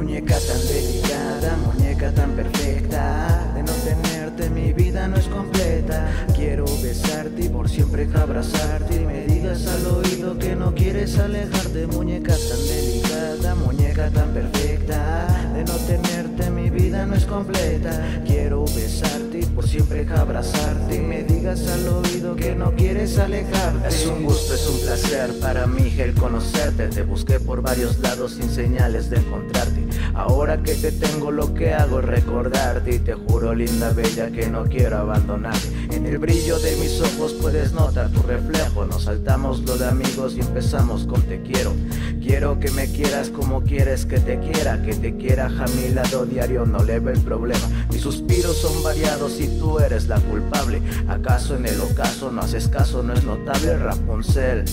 [0.00, 3.52] Muñeca tan delicada, muñeca tan perfecta.
[3.54, 6.10] De no tenerte mi vida no es completa.
[6.34, 8.94] Quiero besarte y por siempre abrazarte.
[8.96, 11.86] Y me digas al oído que no quieres alejarte.
[11.86, 12.89] Muñeca tan delicada,
[17.10, 18.22] no es completa.
[18.24, 20.94] Quiero besarte y por siempre abrazarte.
[20.94, 23.88] Y me digas al oído que no quieres alejarte.
[23.88, 26.86] Es un gusto, es un placer para mí el conocerte.
[26.88, 29.88] Te busqué por varios lados sin señales de encontrarte.
[30.14, 34.48] Ahora que te tengo lo que hago es recordarte y te juro linda bella que
[34.48, 35.68] no quiero abandonarte.
[35.90, 38.86] En el brillo de mis ojos puedes notar tu reflejo.
[38.86, 41.72] Nos saltamos lo de amigos y empezamos con te quiero.
[42.20, 46.26] Quiero que me quieras como quieres que te quiera, que te quiera a mi lado
[46.26, 47.66] diario, no le el problema.
[47.90, 50.82] Mis suspiros son variados y tú eres la culpable.
[51.08, 53.02] ¿Acaso en el ocaso no haces caso?
[53.02, 54.64] No es notable Rapunzel.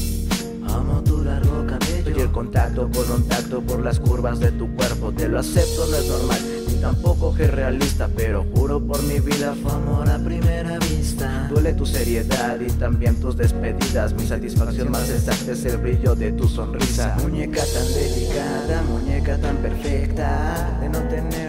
[0.73, 4.67] Amo tu largo cabello Y el contacto con un tacto por las curvas de tu
[4.75, 9.20] cuerpo Te lo acepto, no es normal, ni tampoco es realista Pero juro por mi
[9.20, 14.92] vida fue amor a primera vista Duele tu seriedad y también tus despedidas Mi satisfacción
[14.92, 20.89] más exacta es el brillo de tu sonrisa Muñeca tan delicada, muñeca tan perfecta De
[20.89, 21.47] no tenerte mi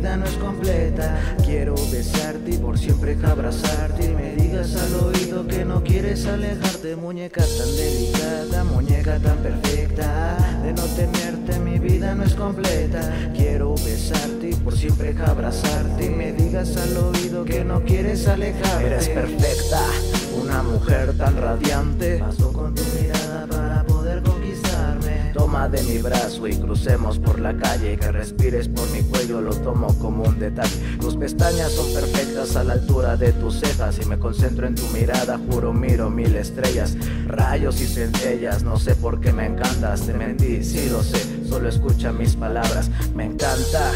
[0.00, 1.20] no es completa.
[1.44, 6.96] Quiero besarte y por siempre abrazarte Y me digas al oído que no quieres alejarte
[6.96, 10.36] Muñeca tan delicada, muñeca tan perfecta.
[10.62, 13.00] De no tenerte mi vida no es completa.
[13.34, 18.86] Quiero besarte y por siempre abrazarte Y me digas al oído que no quieres alejarte.
[18.86, 19.82] Eres perfecta,
[20.42, 21.29] una mujer tan
[25.90, 27.96] mi brazo y crucemos por la calle.
[27.96, 30.96] Que respires por mi cuello, lo tomo como un detalle.
[31.00, 33.98] Tus pestañas son perfectas a la altura de tus cejas.
[34.00, 36.96] Y me concentro en tu mirada, juro miro mil estrellas.
[37.26, 41.68] Rayos y centellas, no sé por qué me encantas Te mentí, sí lo sé, solo
[41.68, 42.90] escucha mis palabras.
[43.14, 43.92] Me encanta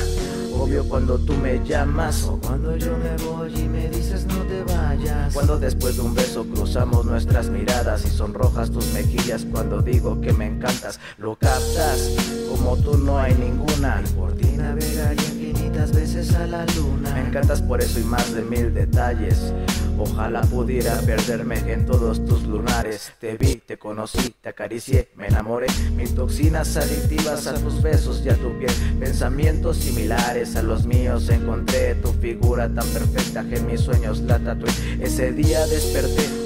[0.60, 2.24] Obvio cuando tú me llamas.
[2.24, 6.14] O cuando yo me voy y me dices no te vayas Cuando después de un
[6.14, 11.36] beso cruzamos nuestras miradas Y son rojas tus mejillas cuando digo que me encantas Lo
[11.36, 12.12] captas,
[12.50, 14.02] como tú no hay ninguna.
[14.04, 15.43] Y por ti navegaría
[17.14, 19.54] Me encantas por eso y más de mil detalles.
[19.98, 23.14] Ojalá pudiera perderme en todos tus lunares.
[23.18, 25.66] Te vi, te conocí, te acaricié, me enamoré.
[25.96, 28.72] Mil toxinas adictivas a tus besos y a tu piel.
[29.00, 31.30] Pensamientos similares a los míos.
[31.30, 34.70] Encontré Tu figura tan perfecta que mis sueños la tatué.
[35.00, 36.43] Ese día desperté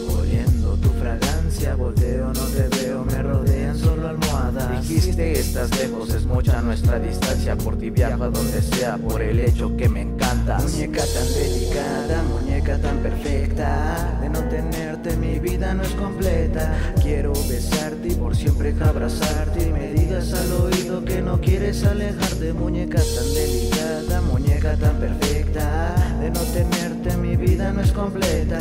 [1.58, 4.80] fragancia Volteo, no te veo, me rodean solo almohadas.
[4.80, 7.56] Dijiste estás lejos, es mucha nuestra distancia.
[7.56, 12.22] Por ti viajo a donde sea, por el hecho que me encantas Muñeca tan delicada,
[12.22, 14.18] muñeca tan perfecta.
[14.20, 16.94] De no tenerte mi vida no es completa.
[17.02, 19.68] Quiero besarte y por siempre abrazarte.
[19.68, 22.52] Y me digas al oído que no quieres alejarte.
[22.52, 25.94] Muñeca tan delicada, muñeca tan perfecta.
[26.20, 28.58] De no tenerte mi vida no es completa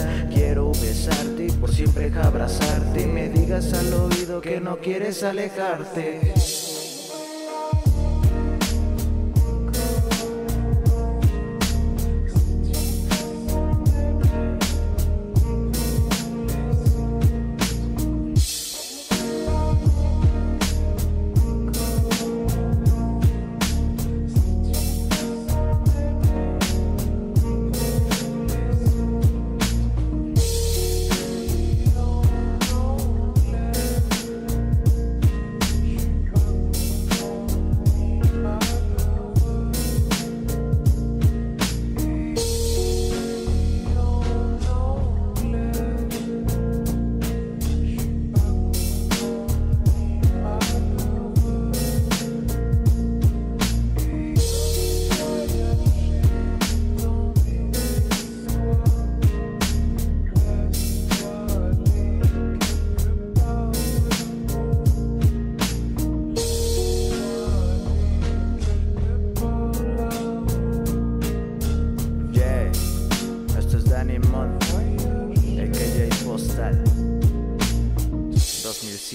[1.08, 3.06] besarte por siempre abrazarte.
[3.08, 6.34] Me digas al oído que no quieres alejarte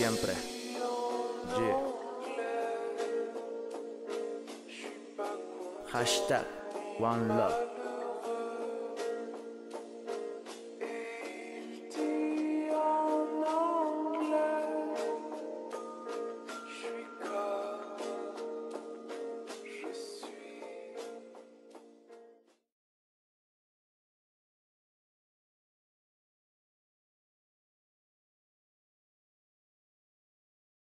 [0.02, 0.34] siempre.
[1.56, 1.78] Yeah.
[5.92, 6.44] Hashtag
[6.98, 7.71] One Love